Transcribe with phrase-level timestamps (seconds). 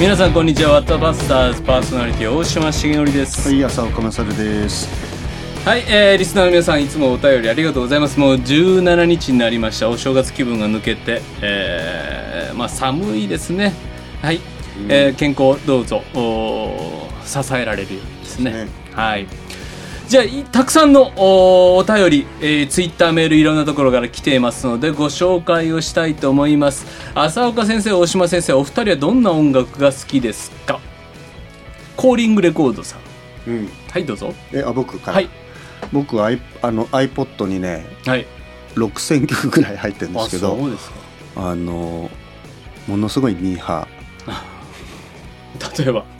[0.00, 0.74] 皆さんこんにちは。
[0.74, 3.48] ワッタバスターズパーソナリティ大島重則です。
[3.48, 4.88] はい、朝岡勝です。
[5.64, 8.20] はい、えー、リスナーの皆さんいつもお便りありがとうございます。
[8.20, 9.88] もう17日になりました。
[9.88, 13.72] お正月気分が抜けて、えー、まあ寒いですね。
[14.22, 14.40] はい、
[14.88, 18.52] えー健康どうぞおー支えられるようにですね。
[18.52, 18.68] ね。
[18.92, 19.26] はい
[20.08, 26.86] じゃあいたくさんのおお便り、えー、ツイッターメールいろんなところから来ていますのでご紹介をしたいと思います。
[27.14, 30.80] 浅岡先生大島先生お二人はどんな音楽が好きですか？
[31.96, 32.96] コーリングレコードさ
[33.46, 33.50] ん。
[33.50, 33.68] うん。
[33.90, 34.32] はいどうぞ。
[34.52, 35.14] え、あ、僕から？
[35.16, 35.28] はい。
[35.92, 36.30] 僕は、
[36.62, 38.26] あの iPod にね、はい。
[38.76, 40.96] 6000曲ぐらい入ってるんですけあど、そうですか。
[41.36, 42.10] あの
[42.86, 43.86] ものすごいミーハ
[45.78, 46.02] 例えば？
[46.02, 46.17] ー。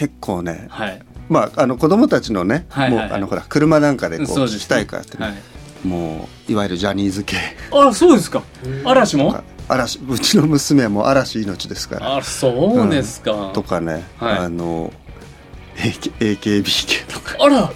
[0.00, 1.02] 結構ね、はい。
[1.28, 3.08] まああの子供たちのね、はいはいはい。
[3.08, 5.86] もうあのほら車なんかでこうそうです聞きたいからってね、はい。
[5.86, 7.36] もういわゆるジャニーズ系。
[7.70, 8.42] あそうですか。
[8.82, 9.44] 嵐も？
[9.68, 12.16] 嵐うちの娘はもう嵐命ですから。
[12.16, 14.38] あそうですか、とかね、はい。
[14.38, 14.90] あの
[15.76, 17.36] AK AKB 系とか。
[17.38, 17.70] あら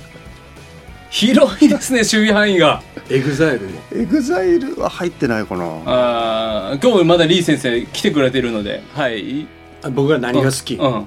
[1.10, 2.82] 広いですね守備範囲が。
[3.10, 3.80] エグザイルも。
[3.92, 5.64] エグザイルは入ってないかな。
[5.84, 8.82] あー今日まだリー先生来てくれてるので。
[8.94, 9.46] はい。
[9.82, 11.06] あ僕が何が好き、うん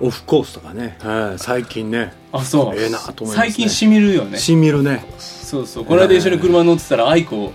[0.00, 2.12] オフコースとかね、はい、最近ね。
[2.32, 2.76] あそう。
[2.76, 3.52] ええなと思いますね。
[3.52, 4.38] 最近しみるよね。
[4.38, 5.04] しみるね。
[5.18, 5.84] そうそう。
[5.84, 7.52] この間一緒に車乗ってたらアイコ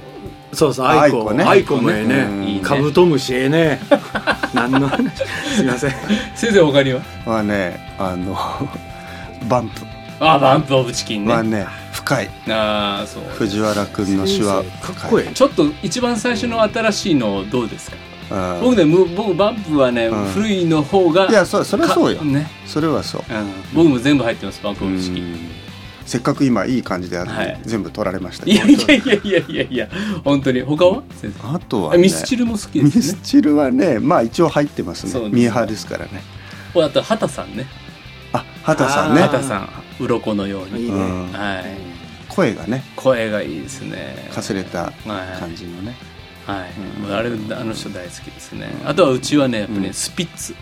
[0.54, 1.44] そうそうアイコね。
[1.44, 2.60] アイコもええうんね。
[2.64, 3.80] カブトムシええね。
[4.54, 5.12] 何の話
[5.56, 5.92] すいません。
[6.36, 7.02] 先生他には？
[7.26, 8.36] はねあの
[9.48, 9.82] バンプ。
[10.22, 11.34] あバンプオブチキンね。
[11.34, 12.30] はね深い。
[12.50, 17.98] ああそう藤原君の手話かっこいいちょっと一番最初の新しいのどうですか？
[18.32, 18.62] うん。
[18.62, 20.26] 僕ねむ僕バンプはね、うん。
[20.28, 22.20] 古いの方がいやそそれはそうよ。
[22.20, 23.22] かね、それはそう。
[23.30, 25.40] うん、僕も全部入ってますバンプオブチキンうん。
[26.06, 27.60] せっかく今いい感じであって、はい。
[27.64, 29.90] 全部取られましたいやいやいやいやいやいや
[30.24, 30.62] 本当に。
[30.62, 31.04] 他は？
[31.44, 33.04] あとは、ね、ミスチルも好きミですね。
[33.04, 35.30] スチルはねまあ一応入ってますね。
[35.30, 36.24] ミーハーですからね。
[36.76, 37.68] あと畑さんね。
[38.34, 39.22] あ畑さんね。
[39.22, 39.70] 畑さん。
[40.00, 40.86] 鱗のように。
[40.86, 41.32] いいね、うん。
[41.32, 41.66] はい。
[42.28, 42.84] 声がね。
[42.96, 44.30] 声がいいですね。
[44.34, 45.40] かすれたはい。
[45.40, 45.96] 感じのね、はい、
[46.48, 47.04] うん。
[47.04, 48.70] もうあれあの人大好きですね。
[48.86, 49.94] あとはうちはねやっぱりね、うん。
[49.94, 50.56] スピッツ。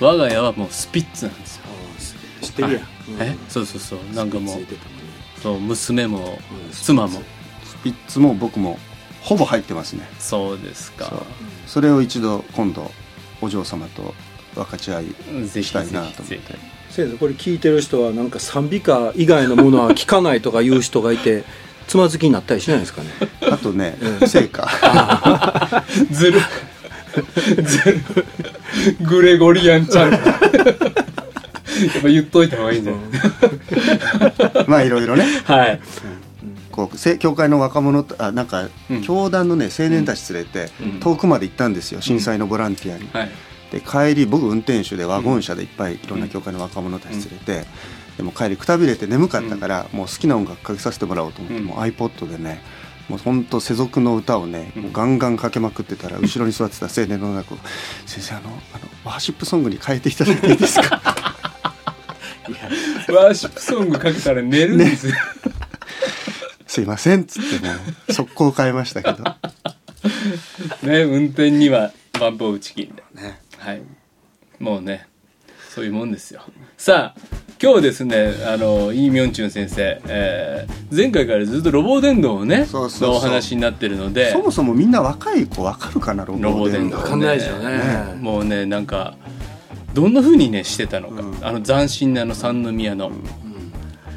[0.00, 1.62] 我が家はもうスピッツなんですよ。
[2.42, 2.72] 知ってる。
[2.74, 2.82] やん、
[3.20, 3.36] え？
[3.48, 4.14] そうそうそう。
[4.14, 4.58] なんかもう
[5.42, 6.70] そう娘もうん。
[6.72, 7.22] 妻も。
[7.64, 8.78] スピッツも僕も
[9.22, 10.08] ほぼ入ってますね。
[10.18, 11.22] そうですか。
[11.66, 12.90] それを一度今度
[13.40, 14.14] お嬢様と
[14.54, 15.04] 分かち合い
[15.48, 16.40] したいなと思って。
[16.90, 21.44] 先生これ聞いてる人はなんか賛美歌以外のものは聞かないとか言う人がいて
[21.90, 23.08] つまずきになったりしないですかね。
[23.50, 26.40] あとね聖歌ひずる。
[27.64, 28.00] ずる。
[29.00, 30.12] グレゴリアンちゃん。
[30.12, 30.20] やっ
[32.00, 33.02] ぱ言っといた方がいいんじゃない、
[34.68, 35.24] まあいろいろね。
[35.44, 35.80] はい。
[36.70, 39.02] こうせ教会の若者とあなんか、うん。
[39.02, 41.00] 教団のね青年たち連れて、うん。
[41.00, 43.08] 遠くまで行ったんですよ震災のボランティアに。
[43.12, 43.30] はい。
[43.72, 47.66] で帰り僕運転手でワゴン車でいっぱいいろんな教会の若者たち連れて、
[48.20, 51.64] でも帰りくたびれて眠かったから、もう好きな音楽かけさせてもらおうと思って、うん。
[51.64, 52.60] もう iPod でね
[53.08, 57.58] もうほんと世俗の歌をね、もうガンガンかけまくってたら後ろに座ってた青年の中を
[58.04, 61.00] 「先生あのあのワーシップソングに変えていただいていいですか?
[63.08, 65.14] ワーシップソングかけたら寝るんですよ、」
[66.68, 67.72] すいませんっつっても
[68.08, 69.24] う速攻変えましたけど。
[70.82, 73.22] ね運転にはバンプオブチキンで。
[73.22, 73.40] ね。
[73.56, 73.82] はい。
[74.58, 75.08] もうね
[75.74, 76.42] そういうもんですよ。
[76.76, 77.20] さあ
[77.62, 83.10] 今日ですねあのイ・ミョンチュン先生、えー前回からずっとロボ伝道をねそうそうそう。
[83.10, 87.78] のお話になってるのでそもそもみんな若い子わかるかなロロボボ伝道伝道わかんないですよね。
[87.78, 88.14] ね。
[88.18, 89.14] もうねなんか
[89.94, 91.46] どんな風にねしてたのか、うん。
[91.46, 93.12] あの斬新なあの三宮の、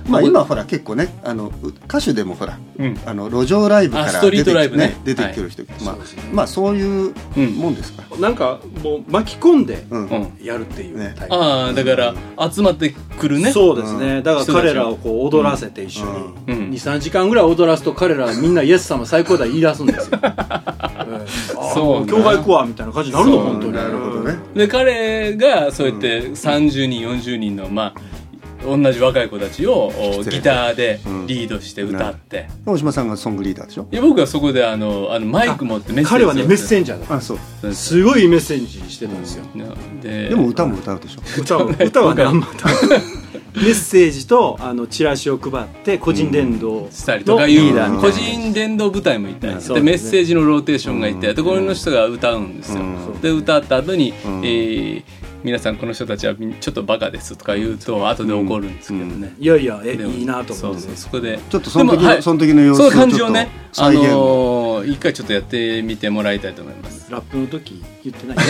[0.09, 2.99] まあ今ほら結構ねあのう歌手でもほらうん。
[3.05, 4.99] あの路上ライブからあストリートライブね。
[5.03, 6.23] 出てきてる人、まあそうですね。
[6.33, 7.51] まあそういううん。
[7.51, 10.07] もんですか、なんかもう巻き込んでうん。
[10.07, 10.37] うん。
[10.43, 11.13] やるっていうね。
[11.15, 12.15] タイプ、ああだから
[12.51, 13.51] 集まってくるね。
[13.51, 14.23] そうですね、うん。
[14.23, 16.11] だから彼らをこう踊らせて一緒に、
[16.47, 16.69] うん。
[16.71, 20.19] 23時間ぐらい踊らすと彼らはみんなイエス様最高だ言い出すんですよ、
[21.73, 24.35] そうも教会行くわみたいな感じになるの本当になるほどね。
[24.55, 28.12] で彼がそうやって30人40人のまあ
[28.65, 29.91] 同じ若い子たちを
[30.29, 31.27] ギターでうん。
[31.27, 33.87] リードして歌って、大島さんがソングリーダーでしょ？
[33.91, 37.37] いや僕はそこであのあのマイク持ってメッセージ彼はねメッセーンジャーだあそう。
[37.69, 39.45] ジすごいメッセージしてたんですよ、
[40.01, 41.21] ででも歌も歌うでしょ？
[41.41, 43.01] 歌は歌はねあんま歌わない。
[43.55, 52.83] メッセージとあのチラシを配って個人伝道したりとかのいう個人伝道部隊もいたりして、うんメッセージのローテーションがいて、でこの人が歌うんですよ、う
[53.17, 53.21] ん。
[53.21, 54.41] で歌った後に、うん。
[54.43, 55.03] えー
[55.43, 60.53] 皆さんこの人たちはちょっとバカですとか言うと後で怒るんですけどね、いやいやえいいなと思って。
[60.55, 61.37] そうそうそこで。
[61.49, 62.23] ちょっとその時はい。
[62.23, 64.11] その時の様子そのを感じをねあちょっと再現。
[64.13, 67.11] のー一回ちょっとやってみてもらいたいと思います。
[67.11, 68.37] ラップの時言ってない？
[68.37, 68.43] ね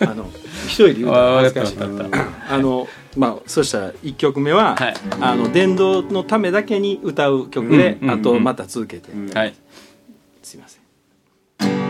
[0.00, 0.30] あの
[0.66, 1.78] 一人で言うと恥ずかしい。
[1.78, 4.94] あわかったわかあのまあそしたら1曲目は、はい。
[5.20, 9.54] あの電動のためだけに歌う曲で、あとまた続けて、うんはい。
[10.42, 11.89] すいません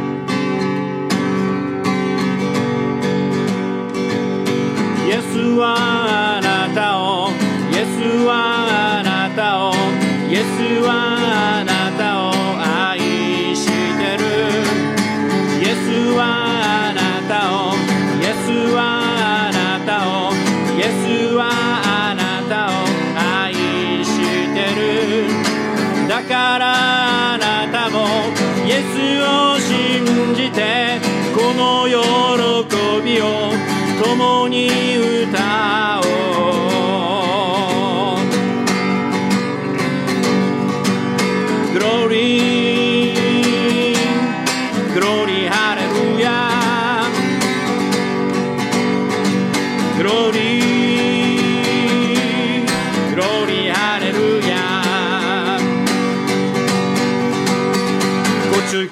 [5.10, 7.19] イエスはあなたを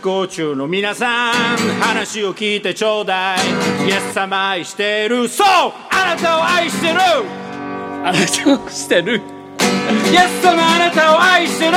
[0.08, 1.34] ご中高中の皆さん
[1.82, 3.38] 話を聞いてちょうだい。
[3.86, 5.28] イエス様愛してる。
[5.28, 5.46] そう
[5.90, 6.98] あなたを愛してる。
[8.02, 9.20] あなたをしてる。
[10.10, 11.76] イエス様あなたを愛してる。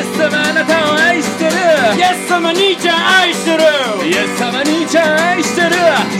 [0.00, 1.50] エス様あなたを愛してる。
[1.98, 3.62] イエス様兄ちゃん愛してる。
[4.06, 5.68] イエス様兄ちゃん愛してる。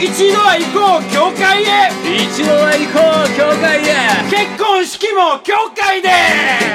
[0.04, 1.88] 一度は行こう教会へ。
[2.04, 3.96] 一度は行こう教会へ
[4.28, 6.10] 結婚式も教会で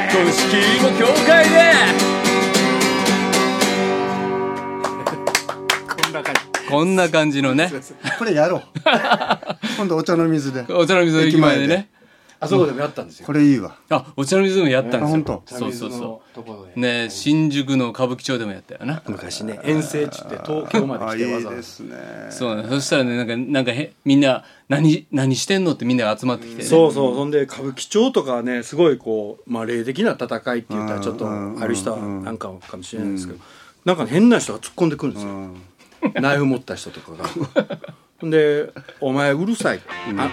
[0.09, 2.12] 結婚式も教会で
[6.73, 7.71] こんな感じのね。
[8.17, 8.61] これやろう。
[9.77, 10.65] 今度お茶の水で。
[10.73, 11.89] お茶の水の駅前でね。
[12.39, 13.27] あそこでもやったんですよ。
[13.27, 13.75] これいいわ。
[13.89, 15.05] あお茶の水でもやったんですよ。
[15.07, 15.43] あ本当。
[15.45, 19.03] そうそうそところうね新宿の歌舞伎町でもやったよな。
[19.07, 21.57] 昔ね遠征っつって東京まで来てわざわざ。
[21.57, 21.95] ですね。
[22.31, 26.67] そうねそしたらねなんかなんかへみんな何何してんのってみんなが集まってきてね。
[26.67, 33.39] そうそうそんで歌舞伎町とかはねすごいこう、まあ、霊的な戦いって言ったらちょっとある人はなんかかもしれないですけど、
[33.85, 35.61] なんか変な人が突っ込んでくるんですよ、うん
[36.19, 37.29] ナイフ持った人とかが。
[38.19, 38.71] ほんで
[39.01, 39.81] 「お前うるさい」
[40.17, 40.29] あ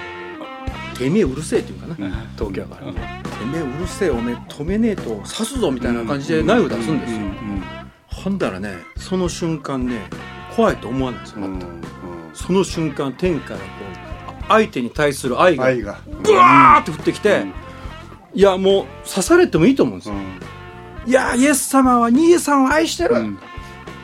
[0.97, 1.95] てめえうるせえっていうかな、
[2.37, 2.99] 東京やから、て
[3.47, 7.21] めえうるせえおめえ止めねえと刺すぞみたいな感じでナイフ出すんですよ、
[8.07, 10.03] ほんだらねその瞬間ね
[10.55, 11.59] 怖いと思わないんですよ、うん。
[11.59, 11.87] 全く
[12.35, 13.65] その瞬間天からこ
[14.43, 17.45] う相手に対する愛が愛がブワーって降ってきて、
[18.35, 20.15] いやもう刺されてもいいと思うんですよ、
[21.07, 23.39] いやイエス様は兄さんを愛してる、うん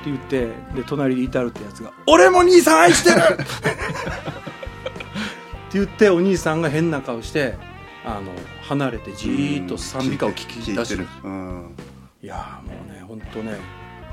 [0.07, 3.45] 言ってで隣に至るってやつが「俺も兄さん愛してる!」 って
[5.75, 7.55] 言ってお兄さんが変な顔して
[8.05, 8.31] あの
[8.63, 11.75] 離れてじーっと賛美歌を聴き出してる、うん。
[12.23, 13.57] いやーもうね本当ね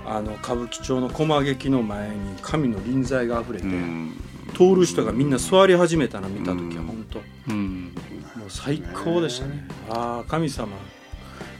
[0.05, 4.13] あの歌舞伎町の駒劇の前に神の臨在があふれて、うん。
[4.53, 7.93] 通る人がみんな座り始めたの見た時は本当、うん。
[8.35, 9.67] もう最高でしたね。
[9.89, 10.67] ああ神様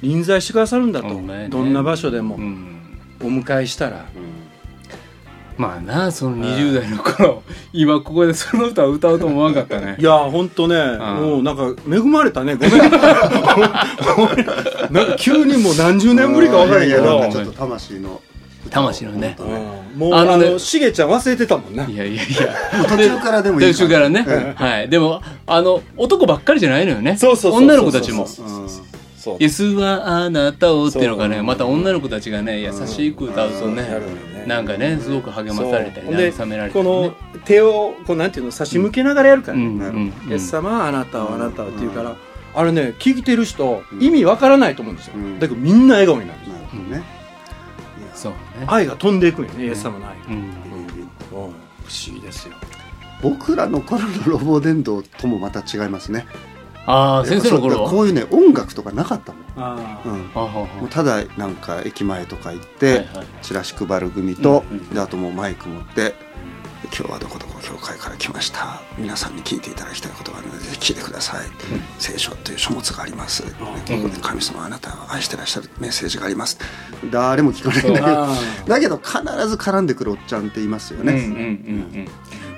[0.01, 1.47] 臨在してくださるんだと、ね。
[1.49, 2.35] どんな場所でも。
[2.35, 2.82] うん
[3.23, 4.05] お迎えしたら、
[5.57, 7.43] まあなその20代の頃
[7.73, 9.95] 今ここでその歌を歌うと思わなかったね。
[9.99, 12.71] いやーほんとね、もうなんか恵まれたねごめん。
[14.91, 17.19] なんか急にもう何十年ぶりか分からへんけど。
[17.19, 18.21] やちょっと魂の
[18.69, 19.35] 魂のね。
[19.39, 19.99] うん。
[19.99, 21.85] もうああのしげちゃん忘れてたもんな。
[21.85, 22.55] いやいやいや。
[22.87, 24.25] 途中からでもいい途中からね、
[24.55, 24.89] はい。
[24.89, 27.17] でもあの男ばっかりじゃないのよね。
[27.17, 28.27] そうそうそうそう女の子たちも
[29.23, 29.33] そう。
[29.35, 33.87] うんそうイエスはあなたをっていうのがねまた女の子たちがね優しく歌うとね
[34.45, 42.15] なんかねすごく励まされたり慰められたこりねの手をこうなんていうの差し向けながらやるから、うんうんイエス様はあなたをあなたをって言うから、
[42.55, 45.39] あれね聞いてる人意味わからないと思うんですよ、うん。
[45.39, 46.39] だけどみんな笑顔になる。
[46.39, 46.43] ん。
[46.43, 47.03] ですよなるほどね。
[48.13, 48.37] そうね。
[48.67, 50.23] 愛が飛んでいくんよねイエス様の愛が、
[51.31, 51.51] 不思
[52.13, 52.53] 議ですよ。
[53.21, 56.25] 僕らの頃のロボ伝道ともまた違いますね
[56.85, 57.89] ああ先生の頃は。
[57.89, 63.27] そうこういうね音楽とかなかったもん、あうん、もうただなんか駅前とか行って、はいはい。
[63.41, 66.15] チラシ配る組と、うんうんであともうマイク持って
[66.95, 68.81] 「今日はどこどこ教会から来ました。
[68.97, 71.45] 皆さんに聞いていただきたいことがあるので聞いてください」
[71.97, 73.49] 聖書という書物があります、こ
[74.01, 76.59] こで神様あなたを愛してらっしゃるメッセージがあります。
[77.09, 78.23] 誰も聞かないんだけど。
[78.23, 78.37] あ
[78.67, 81.39] だけど必ず絡んでくるおっちゃんって言いますよね、うんうんうんう
[82.03, 82.07] ん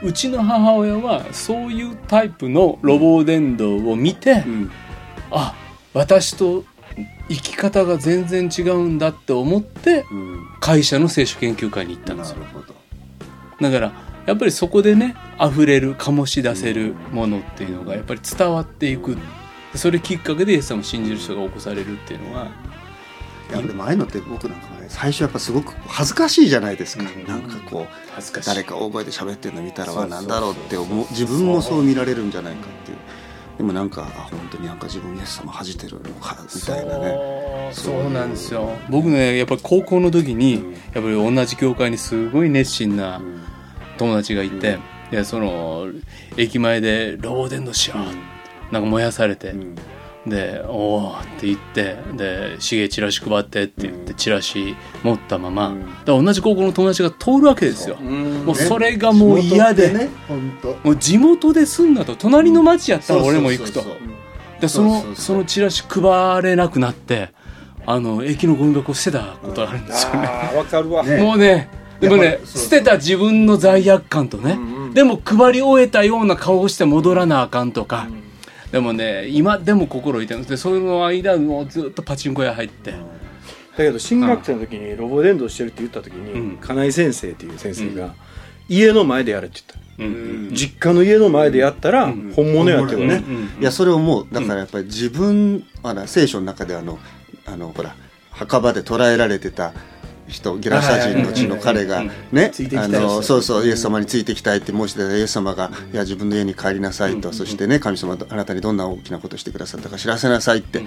[0.04, 4.72] うちの母親はそういうタイプのロボ伝道を見て、うん。
[5.32, 5.56] あ
[5.94, 6.64] 私と
[7.30, 10.48] 生き方が全然違うんだって思ってうん。
[10.60, 12.38] 会社の聖書研究会に行ったんですよ。
[12.40, 12.76] なるほど。
[13.62, 13.92] だから
[14.26, 19.18] やっぱりそこでね溢れる醸し出せるものっていうのがやっぱり伝わっていく。
[19.76, 22.48] それきっかけでイエス様を信じる人が起こされるっていうのは
[23.50, 27.28] いやでもああいうのって僕なんかね最初やっぱすごく恥ずかしいじゃないですか、うん。
[27.28, 31.06] なんかこう誰か大声で喋ってるの見たらはなんだろうって思う。
[31.10, 32.98] 自分もそう見られるんじゃないかっていう。
[33.58, 37.70] でもなんかあ本当になんか自分イエス様恥じてるのかみたいなね。
[37.74, 38.10] そう。
[38.10, 38.70] なんですよ。
[38.90, 40.72] 僕ねやっぱり高校の時にうん。
[40.74, 43.42] やっぱり同じ教会にすごい熱心なうん。
[43.98, 44.78] 友達がいて、
[45.10, 45.88] でその
[46.36, 48.00] 駅前で「ロボデンドしよう」
[48.74, 49.76] なんか燃やされて、うん
[50.28, 56.24] で「おお」って言ってで「しげチラシ配って」って言ってうんチラシ持ったまま、うん。
[56.26, 63.84] 同じ高校の友達が通るわけですよ、もうそれがもう嫌で、ね本当もう地元で住んだと隣の町やったら俺も行くと。
[64.60, 67.30] でそのそのチラシ配れなくなって
[67.86, 71.22] あの駅のゴミ箱を捨てたことがあるんですよね、ああわかるわ、ね。
[71.22, 78.08] もうねでもね捨てた自分の罪悪感とね、うんうんでも配り終えたような顔をして戻らなあかんとか、
[78.76, 82.98] でもね今でも心痛むでその間もうずっとパチンコ屋入って、だ
[83.78, 86.58] けど新学生の時にロボ伝道してるって言った時に、うん。
[86.58, 88.16] 金井先生っていう先生が、
[88.68, 90.54] 家の前でやれって言った、うん。
[90.54, 93.62] 実家の家の前でやったら本物やってことね、うん。
[93.62, 97.00] いやそれをもうだからやっぱり自分、あら聖書の中であの
[97.46, 97.96] あのほら
[98.32, 99.72] 墓場で捕らえられてた
[100.28, 110.84] 人ゲラサ人のうちの彼がうんねありのそうそうイエス様についてきたいって申してたイエス様が「いや自分の家に帰りなさいと」そしてね神様あなたにどんな大きなことしてくださったか知らせなさいって。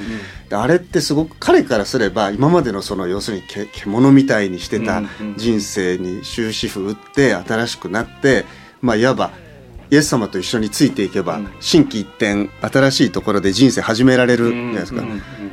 [0.49, 5.03] であれってすごく彼からすれば今までのその要するにけ獣みたいにしてた
[5.37, 8.45] 人生に終止符打って新しくなって
[8.81, 9.31] まあいわば
[9.91, 11.49] イエス様と一緒についていけば、うん。
[11.61, 15.03] 心機一転新しいところで人生始められるじゃないですか、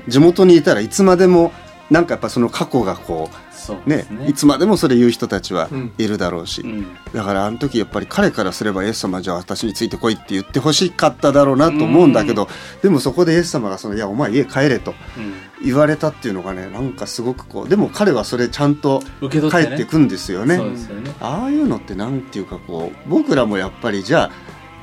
[0.07, 1.53] 地元にいたらいつまでも
[1.89, 3.44] なんかやっぱその過去がこう
[3.85, 5.93] ねいつまでもそれ言う人たちはうん。
[5.97, 6.95] いるだろうし、うん。
[7.13, 12.47] だからあの時やっぱり彼からすればイエス様じゃあ私についてこいって言ってほしかっただろうなと思うんだけど、
[12.81, 15.33] でもそこでイエス様がその「いやお前家帰れ」とうん。
[15.63, 20.57] 言われたっていうのがねなんかすごくこうでも彼はそれちゃんと帰ってくんですよね。
[20.57, 21.11] そうですよね。
[21.21, 24.31] ああいうのってなんていうかこう僕らもやっぱりじゃ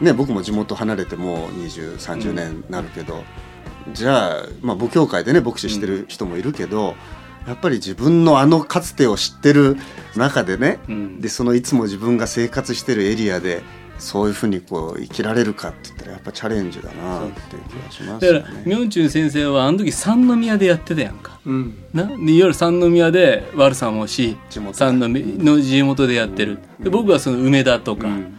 [0.00, 3.22] あね僕も地元離れてもう2030年になるけど、
[3.92, 6.94] じゃあ、まあ、母教会でね牧師してる人もいるけど、
[7.46, 9.76] やっぱり自分のあのかつてを知ってる
[10.16, 11.20] 中でね、うん。
[11.20, 13.62] でそのいつも自分が生活してるエリアで
[13.98, 18.62] そういうふうにこう生きられるかって言ったらやっぱチャレンジだなっていう気がしますよだからね。
[18.64, 21.40] 明中先生はあの時三宮でやってたやんか。
[21.44, 21.74] うん。
[21.92, 22.04] な？
[22.04, 26.58] でいわゆる三宮で悪さもし地元三宮の地元でやってる。
[26.80, 28.38] で僕はその梅田とか、うん。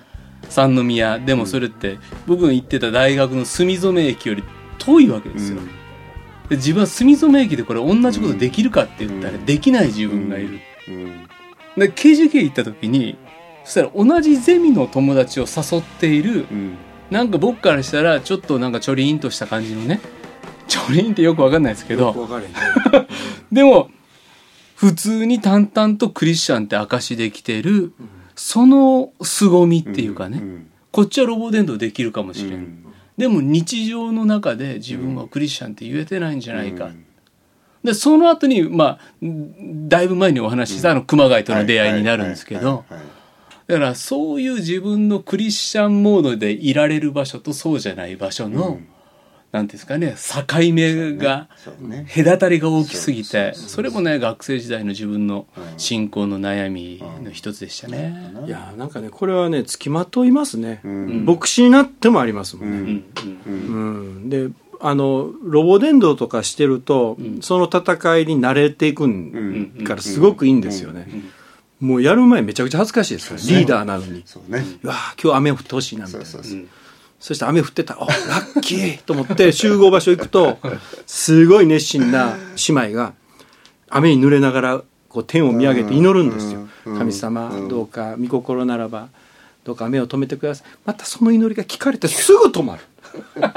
[0.50, 1.20] 三宮。
[1.20, 4.44] でもそれって僕が行ってた大学の住染駅より
[4.80, 5.83] 遠いわけですよ、うん
[6.50, 9.46] で自分は住染駅でこれ同じことできるかって言ったらうん。
[9.46, 11.28] できない自分がいる、うん。
[11.78, 13.18] で KGK 行った時に
[13.64, 16.76] そしたら同じゼミの友達を誘っているうん。
[17.10, 20.00] なんか僕からしたらちょっとなんかちょりんとした感じのね
[20.68, 22.16] ちょりんってよくわかんないですけど
[23.52, 23.90] でも
[24.76, 27.94] 普通に淡々とクリスチャンって証できてる
[28.36, 30.72] その凄みっていうかね、ん。
[30.92, 32.83] こっちはロボ伝道できるかもしれん、うん
[33.18, 36.90] でも日常の中で自分はクリスチャンって言えてないんじゃないか、
[37.84, 42.86] でその後にまあんだいぶ前にお話ししたあの熊谷との出会いになるんですけど
[43.68, 48.88] だからそういう自分のクリスチャンモードでいられる場所とそうじゃない場所の、うん
[49.54, 51.48] なんていうんですかね境目が
[52.16, 55.46] 隔たりが大きすぎてそれもね学生時代の自分の
[55.78, 58.34] 信仰の悩みの一つでしたね。
[58.48, 61.24] いやなんかねこれはね付きまといますね、ん。
[61.26, 63.04] 牧師になってもありますもんね、
[63.46, 63.54] うん。
[63.54, 63.60] う
[64.26, 64.30] ん。
[64.30, 64.50] で
[64.82, 71.08] あのロボ伝道とかしてると、その戦いに慣れていくんからすごくいいんですよね、
[71.80, 74.66] もうやる前めちゃくちゃ恥ずかしいですよリーダーなのに、そうね。
[74.82, 76.26] うわー今日雨降ってほしいなみたいな。
[76.26, 76.68] そうそうそう
[77.24, 80.58] そして雨降ってたら、あ、ラッキーと思って集合場所行くと、
[81.08, 82.36] すごい熱心な
[82.68, 83.14] 姉妹が、
[83.90, 86.68] 雨に濡れながら、こう天を見上げて祈るんですよ。
[86.86, 89.08] うん神様、どうか、御心ならば、
[89.64, 90.68] どうか雨を止めてください。
[90.84, 92.84] またその祈りが聞かれてすぐ止まる。
[93.38, 93.52] うわ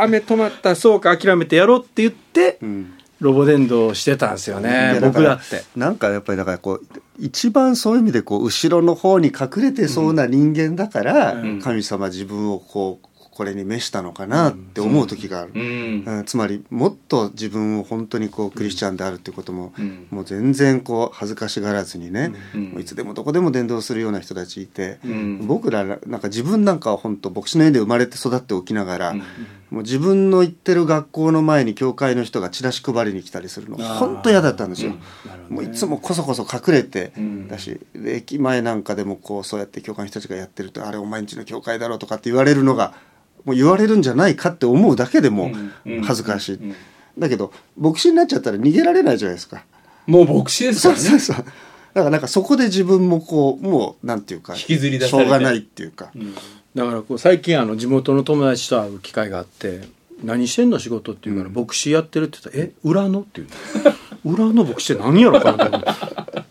[0.00, 5.64] ー、雨止まった、そうか、諦めてやろうって言って、うんロボ伝道してたんですよいねや、僕だって。
[5.74, 6.86] なんかやっぱりだからこう
[7.18, 11.60] 一番そういう意味でこう後ろの方に隠れてそうな人間だから、ん。
[11.60, 13.07] 神様自分をこう
[13.38, 16.02] これに召したのかなって思う時がある、うん。
[16.04, 16.24] うん。
[16.24, 20.08] つまりもっと自分を本当にこうクリスチャンであるってことも、うん。
[20.10, 22.80] もう全然こう恥ずかしがらずにね、うん。
[22.80, 25.46] いつでもどこでも伝道するような人たちいて、うん。
[25.46, 29.14] 僕らなんか自分なんかは本当牧師の家で生まれて育っておきながら、
[29.70, 34.94] もう自分の行ってる学校の前に教会の人がチラシ配りに来たりするの本当嫌だったんですよ。
[35.48, 37.12] もういつもこそこそ隠れて
[37.46, 42.94] だし、で駅前なんかでもこうそうやって教会の人たちがやってるとあれお前んちの教会だろうとかって言われるのが
[43.48, 45.50] もう言われるんじゃないかって思うだけでも
[46.04, 46.58] 恥ずかしい。
[47.18, 49.64] だけど牧師になっちゃったら逃げられないじゃないですか。
[50.06, 51.00] もう牧師ですからね。
[51.00, 51.44] そうそうそう。
[51.44, 51.54] だか
[51.94, 56.12] らなんかそこで自分もこうもうなんていうか引きずり出しされてょうがないっていうか、
[56.74, 59.88] だからこう最近あの地元の友達と会う機会があって
[60.22, 63.48] 「何してんの仕事?」って言うから「牧師やってる」って言ったら「え裏の?」って言う
[63.84, 63.92] の
[64.32, 65.66] 裏の牧師って何やろかな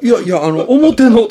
[0.02, 1.28] いやいやあの表の」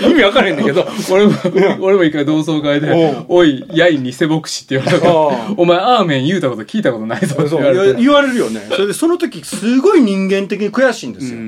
[0.00, 1.32] 意味分からへんねんけど俺も、
[1.80, 5.14] 俺も一回同窓会で、おい、やい偽牧師って言われたから
[5.56, 8.00] お前、アーメン言うたこと聞いたことないぞって言われて。
[8.00, 8.60] 言われるよね。
[8.70, 11.40] それでその時すごい人間的に悔しいんですよ。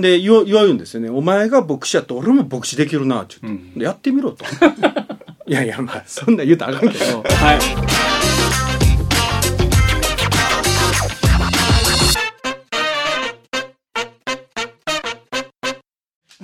[0.00, 4.44] で言わ言われるんですよね「お前が牧師やったら俺も牧師できるな」って言って、でやってみろと。
[5.46, 7.22] いやいやまあそんなん言うたらあかんけど。
[7.22, 8.27] はい。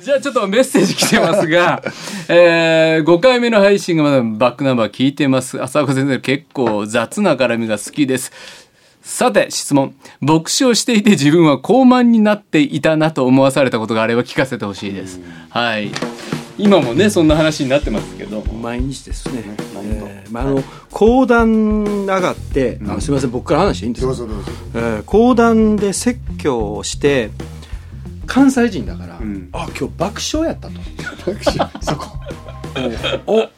[0.04, 1.82] じゃあちょっとメッセージ来てますが、
[2.28, 5.62] えー、5回目の配信がまだバックナンバー聞いてます。
[5.62, 8.30] 浅岡先生結構雑な絡みが好きです。
[9.00, 9.94] さて質問。
[10.20, 15.20] 牧師をしていて自分は高慢になっていたなと思わされたことがあれば聞かせてほしいです。
[15.49, 15.90] はい。
[16.58, 18.44] 今もね、そんな話になってますけど。
[18.62, 19.42] 毎日ですね、
[19.82, 24.12] えーまあ、あの講談上がって、すみません僕から話していいんですか？
[24.12, 27.30] どうぞどうぞえー講談で説教をして
[28.26, 29.49] 関西人だから、ん。
[29.52, 30.81] あ今日爆笑やったと。
[31.81, 32.19] そこ。
[33.26, 33.49] お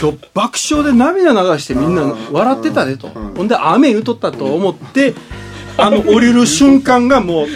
[0.00, 5.14] 今日爆笑で涙流してみんな笑ってたでと、ほんで雨言うとったと思って、
[5.76, 7.46] あの降りる瞬間がもう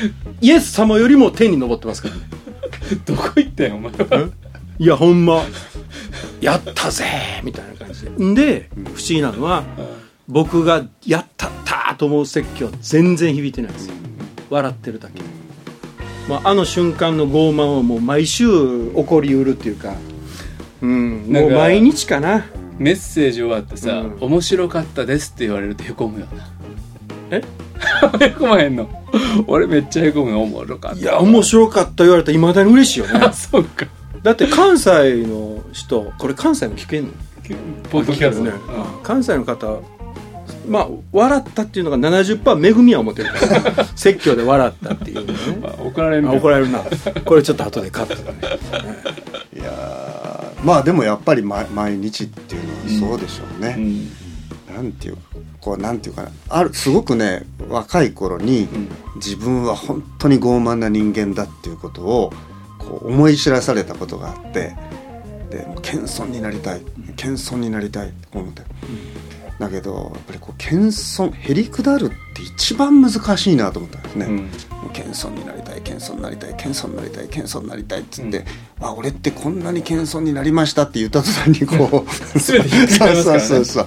[0.40, 2.20] イエス様よりも天に昇ってますからね。
[3.06, 3.92] どこ行ったんよ、お前
[4.22, 4.28] は？
[4.78, 5.42] いやほんま。
[6.40, 7.04] やったぜ
[7.44, 8.10] みたいな感じで。
[8.10, 9.62] んで不思議なのは
[10.28, 13.90] 僕がやったったと思う説教全然響いてないです。
[14.50, 15.22] 笑ってるだけ、
[16.28, 18.46] まあ、あの瞬間の傲慢はもう毎週
[18.94, 19.94] 起こりうるっていうか
[20.80, 22.44] うんもう毎日かな。
[22.78, 24.16] メッセージ終わってさ、うん。
[24.20, 26.48] 面白かったですって言われるとへこむよな。
[27.30, 27.42] え？
[28.24, 28.88] へこまへんの。
[29.46, 30.98] 俺めっちゃへこむよ、おもろかった。
[30.98, 33.20] いや面白かった言われたらいまだに嬉しいよね。
[33.22, 33.86] あ、 そうか。
[34.22, 37.10] だって関西の人これ関西も聞けんの？
[37.90, 38.52] ポッドキャストね、
[39.02, 39.80] 関西の方
[40.66, 43.84] まあ笑ったっていうのが70%恵みは思ってるから。
[43.96, 45.38] 説教で笑ったっていうのね。
[45.60, 46.80] まあ、怒られるあ怒られるな。
[47.24, 48.38] これちょっと後でカットだね。
[49.54, 54.74] いやーまあでもやっぱり毎毎日っていうのはそうでしょうね、うん。
[54.74, 55.22] なんていうか
[55.60, 56.30] こうなんていうかな。
[56.48, 58.68] あるすごくね若い頃に
[59.16, 62.32] 自分は本当に傲慢な人間だっていうことを
[62.78, 64.74] こう思い知らされたことがあって
[65.50, 66.82] でもう謙遜になりたい。
[67.16, 68.62] 謙遜になりたいと思って、
[69.62, 74.48] だけどやっぱりこう謙遜へりくだるって一番難しいなと思ったんですね、うん。
[74.92, 78.44] 謙遜になりたい謙遜になりたい謙遜になりたい謙遜になりたいって言って、
[78.80, 82.08] あ俺ってこんなに謙遜になりましたって言った途端にこう
[82.40, 83.46] 全てひっくり返りますからね。
[83.46, 83.86] そうそう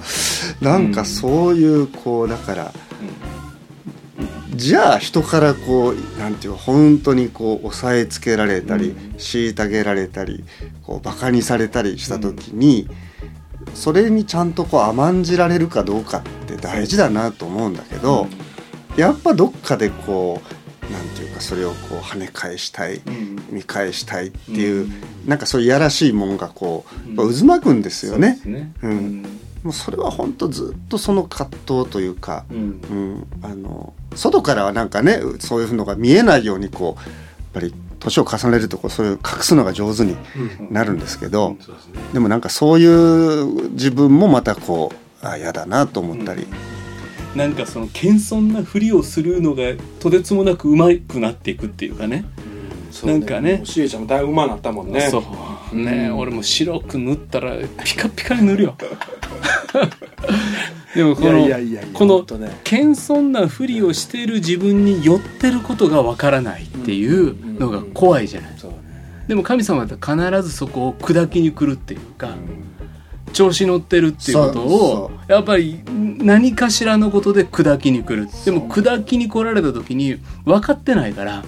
[0.60, 2.72] うなんかそういうこうだから、
[4.54, 10.42] じゃあ人からこうなんていうか本当にこう押さえつけられたり、虐げられたり
[10.82, 12.88] こうバカにされたりした時に、
[13.74, 18.26] それにちゃんとこう甘んじられるかどうかって大事だなと思うんだけど、
[18.96, 20.40] やっぱどっかでこ
[20.88, 23.36] うなんていうかそれをこう跳ね返したい、ん。
[23.50, 24.90] 見返したいっていう、
[25.26, 28.40] なんかそういういやらしいもんがこう、渦巻くんですよね。
[28.82, 29.22] うん。
[29.62, 32.58] もうそれは本当ずっとその葛藤というか、うん。
[32.58, 33.26] うん。
[33.42, 37.08] あの外からはなんかねそういうのが見えないようにこうやっ
[37.52, 40.16] ぱり年を重ねるとこうそれを隠すのが上手に
[40.70, 41.56] なるんですけど、
[42.12, 46.46] でもなんかそういう自分もまたこうあ嫌だなと思ったり、
[47.34, 49.64] なんかその謙遜なふりをするのが
[50.00, 52.24] とてつもなくうまくなっていくっていうかね。
[53.04, 53.60] なんかね。
[53.64, 55.02] しえちゃんもだいぶ馬なったもんね。
[55.10, 55.22] そう
[55.72, 58.76] ね、俺も白く塗ったらピカピカに塗るよ。
[60.94, 61.46] でもこの
[61.92, 62.24] この
[62.64, 68.54] 謙遜なふりをしている自分に寄ってることがわからないっていうのが怖いじゃない。
[68.56, 68.76] そうね。
[69.28, 72.30] でも神様だったら必ずそこを砕きに来るっていうか
[73.32, 78.28] 調子乗ってるっていうことをやっぱり何かしらのことで砕きに来る。
[78.44, 81.44] でも砕きに来られた時に分かってないから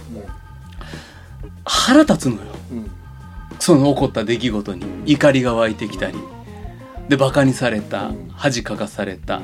[1.64, 2.40] 腹立つのよ。
[2.72, 2.97] うん
[3.58, 6.18] その起こった出来事に怒りが湧いてきたり
[7.08, 9.40] でバカにされた恥かかされた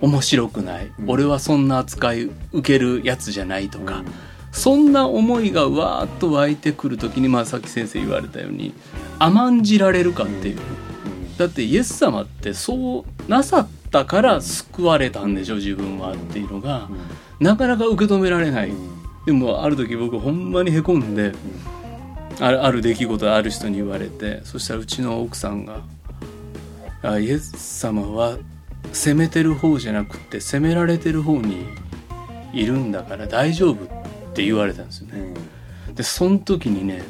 [0.00, 4.04] 面白くない俺はそんな扱い受けるやつじゃないとか
[4.52, 8.72] そんな思いがわーっと湧いてくる時にまあさっき先生言われたように
[9.18, 10.58] 甘んじられるかっていう。
[11.36, 16.88] だってイエス様ってそうなさっったから救われたんでしょ自分はっていうのが
[17.40, 18.72] なかなか受け止められない。
[19.26, 21.32] でもある時僕ほんまにへこんで
[22.40, 25.82] あるある出来事ある人に言われてそしたらうちの奥さんが
[27.02, 28.38] 「あイエス様は
[28.92, 31.66] 責めてる方じゃなくて責められてる方に
[32.52, 33.86] いるんだから大丈夫」っ
[34.34, 35.34] て言われたんですよね。
[35.94, 37.02] でその時にね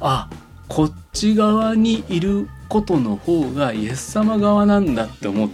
[0.00, 0.30] あ
[0.68, 5.50] こっち側にいることの方がイエス様側なんだって思っ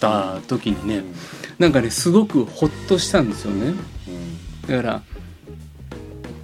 [0.00, 1.04] た時にね
[1.60, 3.74] なんかねすごくホッとしたんですよね。
[4.66, 5.02] だから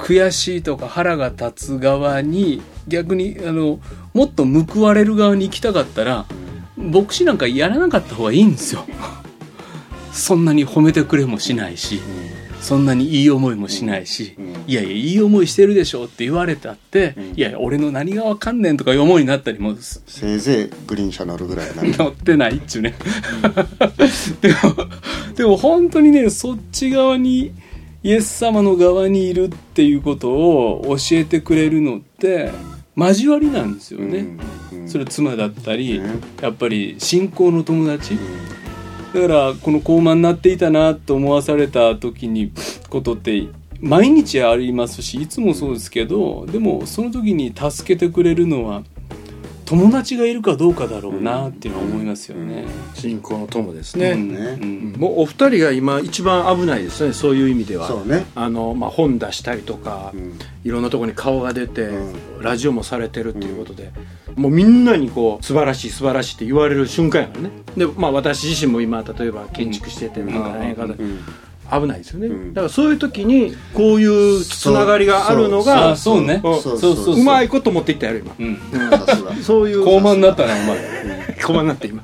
[0.05, 3.81] 悔しいとか腹が立つ側に逆にあの
[4.13, 6.27] もっと報われる側に行きたかったら
[6.77, 8.85] 牧師なんかやらなかった方がいいんですよ。
[10.13, 12.01] そんなに褒めてくれもしないし、
[12.61, 14.37] そんなにいい思いもしないし、
[14.67, 22.95] いやいやいい思いしてるでしょって言われたって、いやいや俺の何がわかんねんとかいう思いになったりもすせいぜいグリーン車乗るぐらいな乗ってないっちゅうね。
[24.43, 24.57] でも
[25.37, 27.53] でも本当にねそっち側に
[28.05, 32.51] イエス様の側にいるっていうことを教えてくれるのって
[32.95, 34.27] 交わりなんですよね、
[34.87, 36.21] それ妻だったり、ね。
[36.43, 38.19] やっぱり信仰の友達、
[39.15, 42.53] だからこの高慢になっていたなと思わされた時に
[42.91, 43.49] ことって
[43.81, 48.83] 毎日ありますしいつもそうですけどでもその時に助けてくれるのは
[49.65, 52.67] 友達がいるかどうかだろうなっていうのは思いますよね。
[52.95, 54.29] 信仰の友ですね、うん。
[54.29, 54.59] ね。
[54.61, 54.93] うん。
[54.99, 57.89] もうお二人が今一番危ないですねそういう意味では。
[57.89, 58.27] そうね。
[58.35, 60.39] あの、まあ、本出したりとか、ん。
[60.65, 63.93] いろんなところに顔が出て、うラジオもされてるっていうことで、
[64.37, 67.51] もうみんなにこう素晴らしい素晴らしいって言われる瞬間やからね。
[67.77, 71.21] で、まあ、私自身も今例えば建築しててなんか大変かだうん
[71.71, 72.55] 危ないですよね、ん。
[72.55, 76.41] だからそういう時にこういうつながりがあるのがあそうね。
[76.45, 76.61] うん。
[76.61, 77.25] そうそうそうう。
[77.25, 79.43] まいこと持っていったやろ今、うん。
[79.43, 79.85] そういう。
[79.85, 81.05] 高慢になったなお前。
[81.45, 82.03] 困になって今。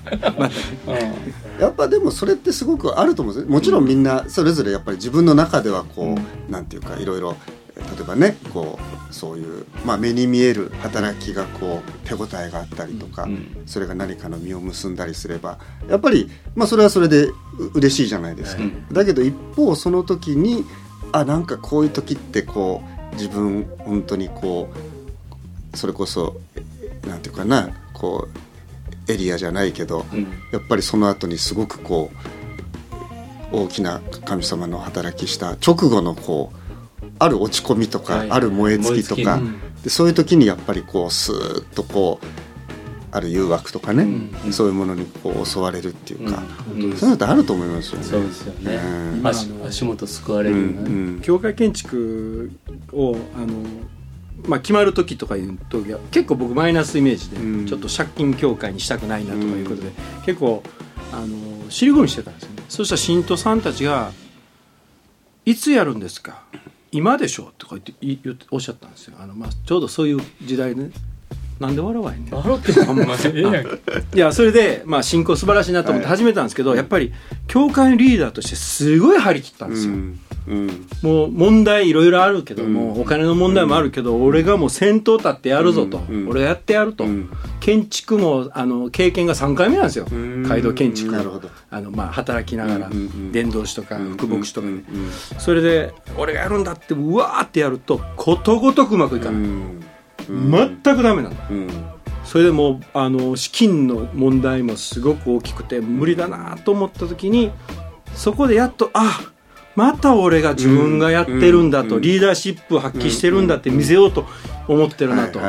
[1.58, 3.52] やっぱでもそれってすごくあると思うんですよ。
[3.52, 6.16] もちろんみんなそれぞれやっぱり自分の中ではこ
[6.48, 7.36] う、なんていうかいろいろ
[7.96, 8.78] 例えばねこ
[9.10, 13.62] うそういう、まあ、目に見える働きがこう手応えがあったりとか、うん。
[13.66, 17.34] それが何かの実を結んだりすればやっぱり、まあ、それはそれでう
[17.74, 18.86] 嬉しいじゃないですか、うん。
[18.92, 20.64] だけど一方その時に
[21.12, 24.68] あなんかこういう時ってこう自分本当にこ
[25.74, 26.36] うそれこそ
[27.06, 28.28] なんていうかなこ
[29.08, 30.28] うエリアじゃないけど、うん。
[30.52, 32.10] やっぱりその後にすごくこ
[33.52, 36.59] う大きな神様の働きした直後のこう
[37.20, 38.30] ある落ち込みとか、はい。
[38.30, 42.26] ある燃え尽きとか、燃え尽でそういう時にやっぱりこうスーッとこう
[43.12, 44.04] ある誘惑とかね、
[44.46, 44.52] うん。
[44.52, 46.42] そういうものにこう襲われるっていうか、
[46.74, 46.80] うん。
[46.80, 48.04] そういうのってあると思いますよね。
[48.04, 48.76] そうですよね。
[49.16, 49.26] うん。
[49.26, 50.90] 足足元救われうんるよね。
[50.90, 52.50] うん教会建築
[52.92, 53.46] をあの、
[54.46, 57.66] まあ、決まる時とかいう時は結構僕マイナスイメージで、うん。
[57.66, 59.90] ちょっと借金協会にしたくないなとかいうことで、
[60.24, 60.62] 結構
[61.12, 62.62] あの尻込みしてたんですよね。
[62.68, 64.12] そしたら信徒さんたちが
[65.46, 66.42] 「いつやるんですか？
[66.92, 69.16] 今でしょ」とか言って言っておっしゃったんですよ。
[69.18, 70.90] あの、まあ、ちょうどそういう時代ね
[71.60, 72.34] なんで笑わへんねん。
[72.34, 73.66] 笑ってほんまええやん。
[74.14, 77.12] いやそれで、まあ、進行素晴らしいなと思って始めたんですけど、やっぱり
[77.48, 80.20] 教会のリーダーとしてすごい張り切ったんですよ、うん。
[80.48, 80.86] うん。
[81.02, 86.28] もう問題いろいろあるけども、うんお金の問題もあるけど、俺がもう先頭立ってやるぞと、うん。
[86.30, 87.30] 俺がやってやると、うん。
[87.60, 90.42] 建築もあの経験が3回目なんですよ、ん。
[90.44, 91.12] 街道建築。
[91.12, 91.50] なるほど。
[91.70, 93.32] あの、まあ、働きながら、うんうんうん。
[93.32, 94.78] 伝道師とか副牧師とかね、うん。
[94.78, 99.84] うんそれで俺がやるんだってうわーってやるとことごとくうまくいかない、うん
[100.30, 101.46] 全くダメなんだ。
[101.50, 101.68] うん。
[102.24, 107.50] それでもうあの資金の問題もすごく大きくて無理だなと思った時に
[108.14, 109.32] そこでやっとあ
[109.74, 112.02] また俺が自分がやってるんだと、うん。
[112.02, 114.26] リーダーシップを発揮してるんだって見せようと
[114.68, 115.40] 思ってるなと、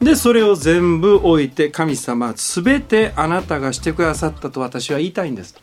[0.00, 5.60] でそれを全部置いて神様全てあなたがしてくださったと私は言いたいんですと。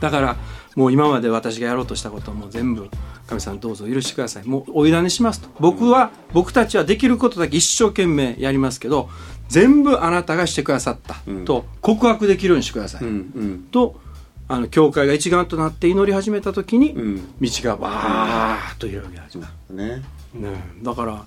[0.00, 0.36] だから
[0.74, 2.90] もう今まで私がやろうとしたことも全部
[3.26, 4.44] 神様どうぞ許してください。
[4.44, 5.48] もうお委ねしますと。
[5.58, 9.08] 僕は僕たちはできることだけ一生懸命やりますけど
[9.48, 11.16] 全部あなたがしてくださった。
[11.44, 13.02] と告白できるようにしてください、
[13.70, 14.00] と
[14.48, 17.16] あの教会が一丸となって祈り始めた時に、うん。
[17.40, 20.50] 道がわーっと広げ始めた、ねね、
[20.82, 21.26] だから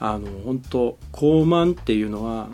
[0.00, 2.48] あの本当高慢っていうのは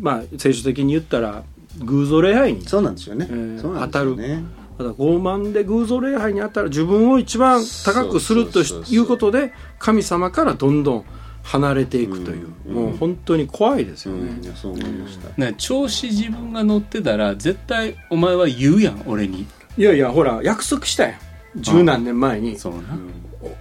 [0.00, 1.42] まあ聖書的に言ったら
[1.78, 4.44] 偶像礼拝にそうなんですよね、えーそうなんですよね。
[4.44, 4.44] た
[4.82, 11.04] だ傲慢で偶像礼拝にあったら自分を一番高くするということで神様からどんどん
[11.44, 12.74] 離れていくという、うん。
[12.74, 14.44] もう本当に怖いですよね、うん。
[14.44, 19.46] いやそう思いました、ね調子自分が乗ってたら絶対お前は言うやん俺に。
[19.76, 21.14] いやいやほら約束したやん。
[21.56, 22.58] 十何年前に。
[22.58, 22.80] そうな。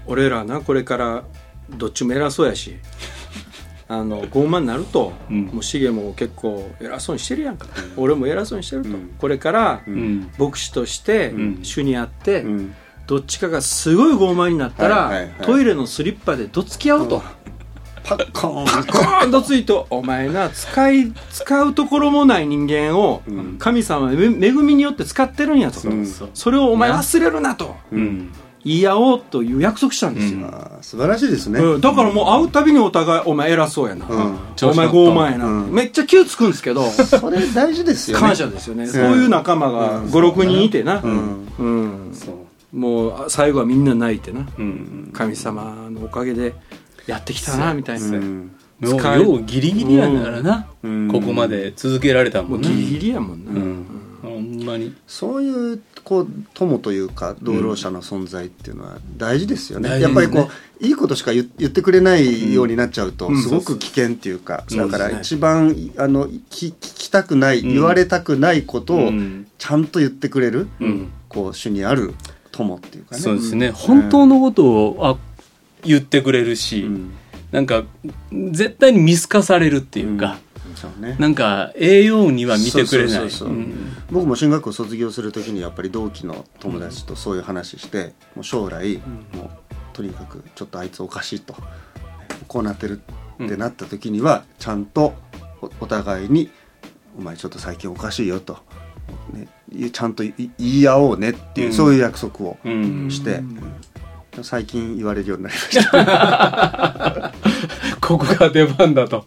[0.08, 1.24] お俺らなこれから
[1.78, 2.78] どっちも偉そうやし
[3.94, 5.42] あの傲慢になると、うん。
[5.46, 9.16] もうシゲも結構偉そうにしてるやんか、俺も偉そうにしてると、うん。
[9.18, 10.32] これからうん。
[10.38, 11.60] 牧師としてん。
[11.64, 12.76] 主にあって、うん。
[13.06, 15.34] どっちかがすごい傲慢になったら、はいはいはい。
[15.42, 17.22] トイレのスリッパでどつき合うと、
[18.04, 19.32] パッコーンコーン。
[19.32, 23.58] とついとお前な使い使うところもない人間をうん。
[23.60, 27.76] 神様は恵みによって使ってるんやと、うんそれをお前忘れるなと。
[27.92, 28.34] うん
[28.66, 30.50] 言い合おうという約束したんですよ、
[30.82, 31.82] 素晴らしいですね、うん。
[31.82, 34.16] だからもう会うたびにお互いお前偉そうやな、うん。
[34.16, 35.72] お前傲慢やな、うん。
[35.74, 36.90] めっちゃ気つくんですけど。
[36.90, 38.28] それ大事ですよね。
[38.28, 40.06] 感謝ですよね、そういう仲間がうん。
[40.06, 41.48] 56人いてな、うん。
[41.60, 41.64] う
[42.12, 42.14] ん。
[42.14, 42.32] そ
[42.74, 42.78] う。
[42.78, 44.48] もう最後はみんな泣いてな。
[44.58, 45.10] うん。
[45.14, 46.56] 神様のおかげで
[47.06, 48.52] やってきたなみたいな、うん。
[48.80, 51.08] もう使えようギリギリやんだからな、うん。
[51.12, 52.58] ここまで続けられたもな。
[52.58, 53.86] もうんギリギリやもんな、うん。
[54.24, 54.94] ほんまに。
[55.06, 63.42] そういうこう友というか同労者の存在っていうのは大事ですよね、大事ですねやっぱりこういいことしか言言ってくれないようになっちゃうとうん。
[63.42, 67.74] すごく危険っていうか、うんだから一番あの聞聞きたくない、うん。
[67.74, 69.48] 言われたくないことをうん。
[69.58, 71.12] ちゃんと言ってくれる、うん。
[71.30, 72.14] こう主にある
[72.52, 73.22] 友っていうかね。
[73.22, 75.18] そうですね、本当のことをあ
[75.86, 77.14] 言ってくれるし、うん。
[77.52, 77.84] なんか
[78.32, 80.40] 絶対に見透かされるっていうか、
[81.00, 81.16] ね。
[81.20, 83.30] なんか栄養には見てくれない。
[84.12, 88.98] 僕も進学校卒業する時にやっぱり同期の友達とそういう話して、もう将来、
[89.34, 89.50] もう
[89.94, 91.56] とにかくちょっとあいつおかしいと。
[92.48, 93.02] こうなってる
[93.44, 95.14] ってなった時にはちゃんと
[95.62, 96.52] おお互いに
[97.18, 98.60] 「お前ちょっと最近おかしいよ」と、
[99.32, 101.74] ね、いちゃんとい言い合おうねっていう、うん。
[101.74, 103.10] そういう約束をうん。
[103.10, 104.44] して、うん。
[104.44, 107.34] 最近言われるようになりました。
[108.02, 109.26] ここが出番だと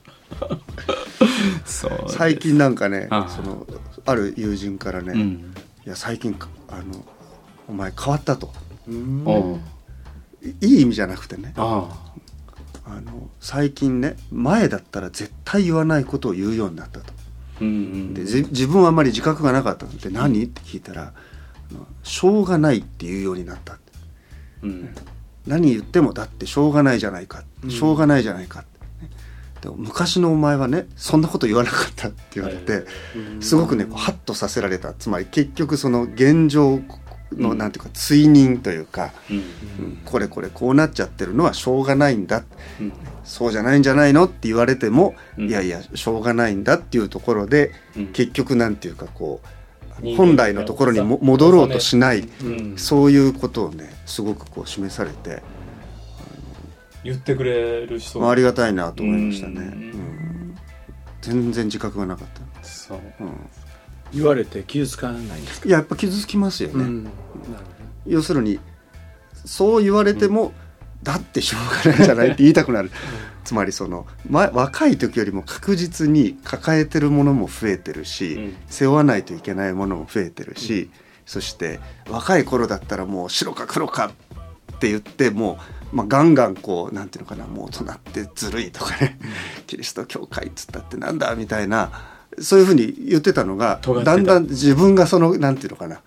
[2.07, 3.67] 最近なんかねその
[4.05, 5.55] ある友人からね、いうん。
[5.85, 7.05] や最近かあの
[7.69, 8.53] お前変わったと。
[8.89, 11.89] いいい意味じゃなくてねあ
[12.85, 13.01] あ。
[13.01, 17.07] の最近ね前だったら絶対言わないことを言うようになったと。
[17.09, 17.13] あ
[17.61, 19.97] うんでじ自分はあんまり自覚がなかったの。
[19.99, 20.45] で何？
[20.45, 21.13] って聞いたら
[22.05, 23.79] しょうがないって言うようになった
[24.63, 24.95] うん。
[25.47, 27.43] 何言ってもだってしょうがないじゃないか。
[27.69, 28.76] しょうがないじゃないかって、ね
[29.67, 32.85] でも昔のお前はねそんなこと言わなかったって言われて、
[33.41, 34.95] すごくねこうハッとさせられた。
[34.95, 36.79] つまり結局その現状
[37.33, 37.59] の、うん。
[37.59, 39.37] なんていうか追認というか、うん。
[39.37, 42.45] うんこれこれこうなっちゃってるのはしょうがないんだ。
[42.81, 42.93] うん。
[43.25, 45.49] そうじゃないんじゃないのって言われても、うん。
[45.49, 48.07] いやいやしょうがないんだっていうところで、うん。
[48.13, 49.41] 結局なんていうかこ
[50.01, 52.79] う本来のところにも戻ろうとしない、うん。
[52.79, 55.43] そういうことをねすごくこう示されて、
[57.07, 58.21] 言ってくれる人。
[58.21, 59.91] まあ、ありがたいなと思いましたね、うん。
[59.91, 60.27] うん
[61.23, 63.01] 全然自覚がなかった、そう。
[63.21, 63.33] うん。
[64.13, 67.11] 言われて傷つかないんですか、いややっぱ傷つきますよね、
[68.07, 68.61] 要するに
[69.45, 70.53] そう言われても、
[71.03, 72.91] だってしょうがないじゃないって言いたくなる。
[73.45, 78.57] つまりその、ま、若い時よりも確実に抱えてるものも増えてるし、うん。
[78.69, 80.91] 背負わないといけないものも増えてるし、
[81.25, 84.13] そして若い頃だったらもう白か黒か
[84.73, 89.19] って言ってもう、まあ、ガンガンこうなんていうのかなもう大人ってずるいとかね、
[89.67, 91.91] キリスト教会っつったってなんだみたいな
[92.39, 96.03] そういうふうに言ってたのがだんだん自分がそのなんていうのかな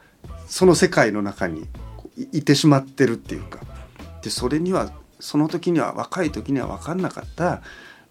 [0.46, 1.68] その世界の中に
[2.32, 3.62] いいてしまってるっていうか
[4.22, 7.64] でそれにはその時には若い時には分かんなかった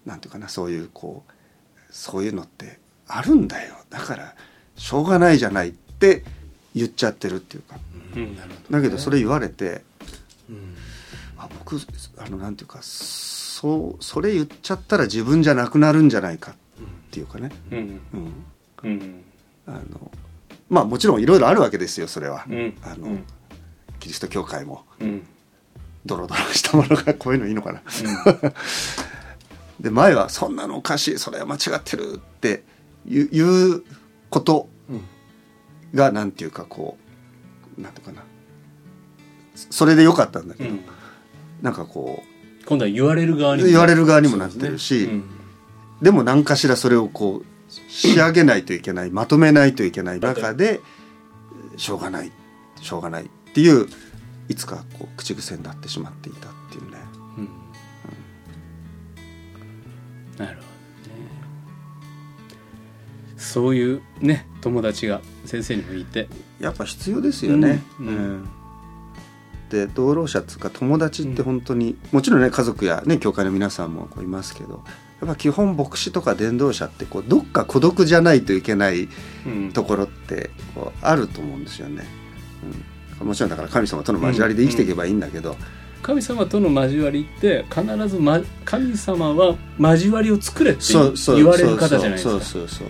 [0.05, 1.31] なんていうかなそういうこう
[1.91, 3.75] そういうのってあるんだよ。
[3.89, 4.35] だから
[4.75, 6.25] しょうがないじゃないって
[6.75, 7.77] 言っちゃってるっていうか。
[8.15, 8.35] うん。
[8.69, 9.81] だけどそれ言われてうん
[11.39, 11.77] あ僕
[12.17, 16.55] あのなんていうかそうそれ言っちゃったら自分じゃなくなるんじゃないかっ
[17.11, 18.01] ていうかね、うん。
[18.13, 18.33] うん、
[18.83, 19.23] うん。
[19.65, 20.11] あの
[20.69, 22.77] まあもちろんいろいろあるわけですよそれは、うん。
[22.83, 23.23] あのうん。
[23.99, 24.83] キリスト教会も。
[24.99, 25.25] うん。
[26.05, 27.81] ドロドロしたものがこういうのいいのかな、
[29.81, 32.63] で前は「そんなのおかしいそれは間違ってる」って
[33.05, 33.83] いう
[34.29, 35.01] ことうん。
[35.93, 36.97] がなんていうかこ
[37.77, 38.23] うなんていうかな。
[39.55, 40.81] それでよかったんだけど、うん
[41.61, 42.23] なんかこ
[42.65, 45.23] 今度は言われる側うに言われる側にもなってるし、うん。
[46.01, 47.45] でも何かしらそれをこう
[47.89, 50.79] 仕上げないといけないまとめないといけない中で
[51.77, 52.31] しょうがない
[52.81, 53.87] しょうがないっていう
[54.47, 56.97] いつかこう口癖になってしまっていたっていうね。
[57.37, 57.49] うん。
[60.45, 60.73] なるほどね。
[63.37, 66.27] そういうね友達が先生にもいて。
[66.59, 67.81] やっぱ必要ですよね。
[67.99, 68.07] うん。
[68.07, 68.49] うん
[69.69, 74.83] で同労者っつうか友達って本当に、もちろんね家族やね教会の皆さんもいますけど
[75.21, 79.09] やっぱ基本牧師とか伝道者ってこうどっか孤独じゃないといけない
[79.45, 79.71] うん。
[79.73, 82.05] ところってこうあると思うんですよね。
[83.21, 85.55] うん、もちろんだから神様との交わりで生きていけばいいんだけど、
[86.01, 90.81] 神様との交わりって必ず、ま、神様は交わりを作れって
[91.35, 92.29] 言われる方じゃないですか。
[92.31, 92.87] そうそうそう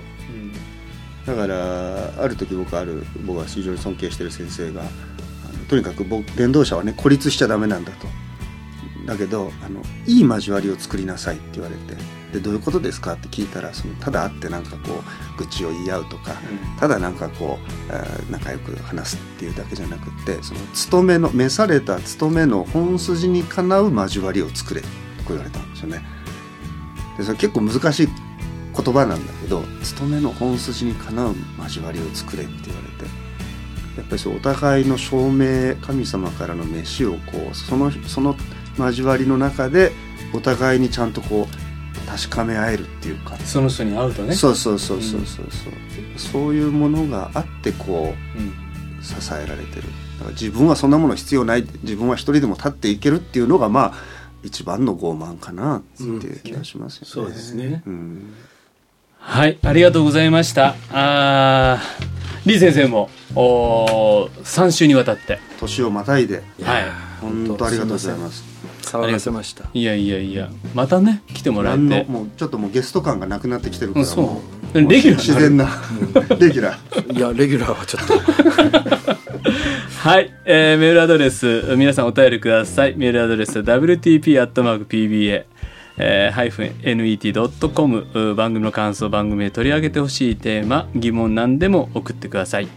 [1.26, 4.82] だからある時僕ある僕が非常に尊敬してる先生が
[5.70, 8.08] とにかく僕伝道者はね孤立しちゃダメなんだと
[9.06, 11.96] だけどあのいい交わりを作りなさいって言われて
[12.34, 15.02] でどういうことですかって聞いたらそのただ会ってなんかこ
[15.36, 16.34] う愚痴を言い合うとか、
[16.80, 17.58] ただなんかこ
[18.28, 24.90] う仲良く話すっていうだけじゃなくってその勤めの召された勤めの本筋にかなう交わりを作れって
[25.24, 26.04] こう言われたんですよね。
[27.18, 32.89] でそれ結構難しい言葉なんだけど勤めの本筋にかなう交わりを作れって言われて
[34.00, 37.18] やっぱりそうお互いの証明神様からの飯をこ
[37.52, 38.36] うそのその
[38.78, 39.92] 交わりの中で
[40.34, 44.34] お互いにちゃんとこう確かめ合えるっていうか、その人に会うとね。
[44.34, 45.74] そうそうそうそうそうそう、
[46.18, 48.48] そういうものがあってこうん。
[48.48, 48.70] う
[49.02, 49.84] 支えられてる。
[50.18, 51.66] だから自分はそんなもの必要ない。
[51.84, 53.94] 自分は一人でも立っていけるっていうのがまあ
[54.44, 57.08] 一番の傲慢かなっていう気がしますよね。
[57.08, 57.82] そうですね。
[57.86, 58.34] うん。
[59.18, 60.76] はいありがとうございました。
[60.92, 65.40] あー李先生もお3週にわたって。
[65.60, 66.44] 年をまたいで。
[66.64, 66.86] はい。
[67.22, 68.44] 本当ありがとうございます。
[68.82, 69.66] 騒がせました。
[69.74, 72.06] いやいやいやまたね来てもらえて。
[72.10, 74.42] もうちょっともうゲスト感がなくなってきてるからうんそも
[74.74, 75.70] うレギュラー自然な。
[76.40, 77.18] レギュラー。
[77.18, 78.14] いやレギュラーはちょっと。
[80.00, 82.96] はい、えーメールアドレス皆さんお便りください。
[82.96, 85.46] メールアドレス wtp.pba
[86.00, 92.70] えー、ハイフン net.com う番組の感想番組で取り上げてほしいテーマ疑問何でも送ってください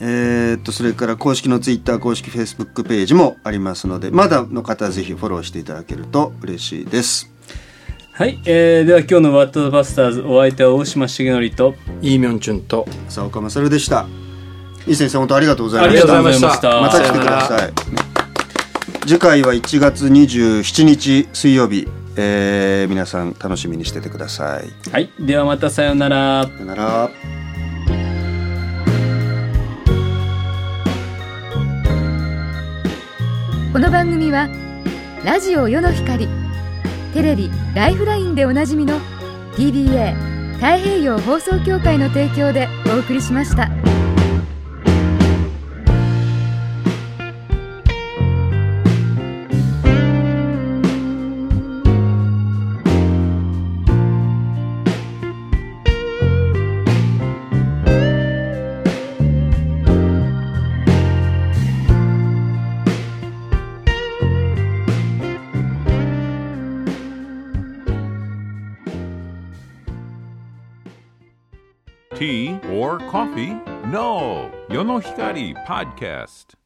[0.00, 7.30] えーっとそれから公式のツイッター公式フェイスブックページもありますのでまだの方はぜひフォローしていただけると嬉しいです。
[8.14, 14.06] はい、えーでは今日のワットバスターズお相手は大島重則とイーミョンチュンと浅岡勝でした。
[14.88, 16.02] いい先生本当ありがとうございました。
[16.02, 17.72] ありがとうございましたまた来てください。
[19.06, 24.90] 次回は1月27日水曜日、えー皆さん楽しみにしててください。
[24.90, 27.10] はいではまたさようならさよなら。
[33.72, 34.48] この番組は
[35.24, 36.28] ラジオ世の光
[37.14, 39.00] テレビ「ライフライン」でおなじみの
[39.56, 40.14] TBA
[40.56, 43.70] 太平洋放送協会の提供でお送りしました。
[72.82, 73.54] Or coffee?
[73.86, 74.50] No.
[74.68, 76.61] Yonohikari Podcast.